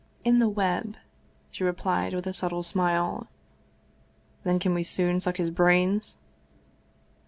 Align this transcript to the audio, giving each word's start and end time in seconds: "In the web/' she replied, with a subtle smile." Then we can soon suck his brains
"In 0.25 0.39
the 0.39 0.49
web/' 0.49 0.95
she 1.51 1.63
replied, 1.63 2.15
with 2.15 2.25
a 2.25 2.33
subtle 2.33 2.63
smile." 2.63 3.27
Then 4.43 4.55
we 4.55 4.59
can 4.59 4.83
soon 4.83 5.21
suck 5.21 5.37
his 5.37 5.51
brains 5.51 6.17